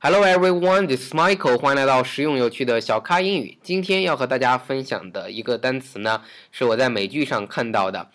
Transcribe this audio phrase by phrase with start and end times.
[0.00, 1.58] Hello everyone, this is Michael.
[1.58, 3.58] 欢迎来到实用有趣的小咖英语。
[3.64, 8.08] 今天要和大家分享的一个单词呢，是我在美剧上看到的，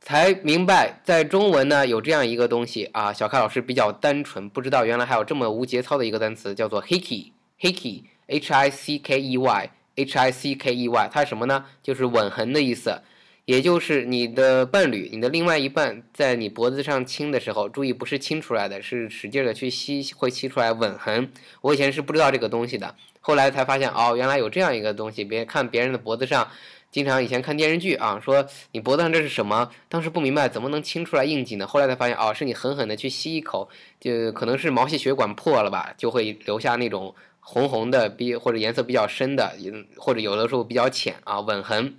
[0.00, 3.12] 才明白在中文呢有这样一个东西啊。
[3.12, 7.32] 小咖老师比较单纯，不知道原来还有这么无节操的一个单词，叫做 hickey。
[7.60, 11.66] hickey，h i c k e y，h i c k e y，它是什么呢？
[11.82, 13.02] 就是吻痕的意思。
[13.46, 21.30] 也就是你的伴侣，你的另外一半在你脖子上亲的时候，注意不是亲出来的，是使劲的去吸，会吸出来吻痕。
[21.60, 25.24] 我以前是不知道这个东西的，后来才发现哦，原来有这样一个东西。
[25.24, 26.48] 别看别人的脖子上，
[26.90, 29.70] 经常以前看电视剧啊，说你脖子上这是什么？
[29.88, 31.68] 当时不明白怎么能亲出来印记呢？
[31.68, 33.68] 后来才发现哦，是你狠狠的去吸一口，
[34.00, 39.52] 就可能是毛细血管破了吧，就会留下那种红红的，比或者颜色比较深的，
[39.98, 41.94] 或者有的时候比较浅啊吻痕。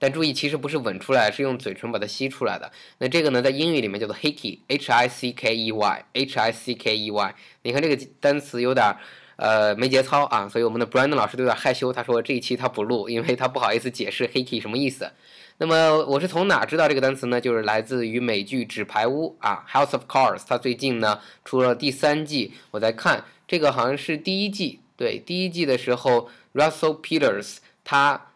[0.00, 2.70] 但注意，其实不是吻出来，是用嘴唇把它吸出来的。
[2.98, 7.34] 那这个呢，在英语里面叫做 hickey，h i c k e y，h i c k e y。
[7.62, 8.96] 你看这个单词有点
[9.34, 11.92] 呃没节操啊，所以我们的 Brandon 老师都有点害羞。
[11.92, 15.10] 他说这一期他不录，因为他不好意思解释 hickey 什么意思。
[15.56, 17.40] 那么我是从哪知道这个单词呢？
[17.40, 20.38] 就是来自于美剧《纸牌屋》啊，《House of Cards》。
[20.46, 24.78] 他最近呢出了第三季，我在看这个好像是第一季。
[24.96, 28.26] 对，第一季的时候，Russell Peters 他。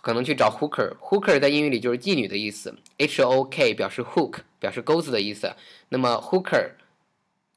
[0.00, 5.54] 可能去找 hooker，hooker 在英语里就是妓女的意思，h o k 表示 hook，表示钩子的意思。
[5.90, 6.70] 那么 hooker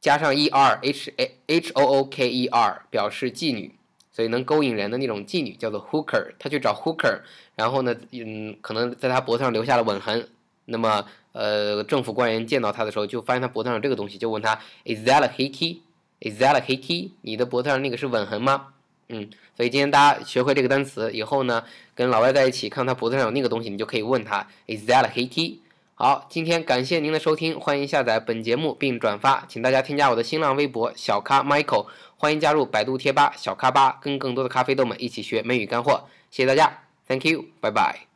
[0.02, 3.74] 加上 e r，h a h o o k e r 表示妓女，
[4.12, 6.34] 所以能勾引人的那种妓女叫做 hooker。
[6.38, 7.22] 他去找 hooker，
[7.56, 10.28] 然后呢，嗯，可能在他脖子上留下了吻痕。
[10.66, 17.12] 那么，呃，政府官员见到他的时候，就发现他脖子上这个东西，就问他，Is that a hickey？Is that a hickey？
[17.22, 18.74] 你的脖子上那个是吻痕吗？
[19.10, 25.58] 嗯，所以今天大家学会这个单词以后呢，跟老外在一起，看他脖子上有那个东西，你就可以问他，Is that a hickey？
[25.94, 31.86] 好，今天感谢您的收听，欢迎下载本节目并转发，请大家添加我的新浪微博小咖 Michael，
[32.18, 38.15] 欢迎加入百度贴吧小咖吧，跟更多的咖啡豆们一起学美语干货，谢谢大家，Thank you，拜拜。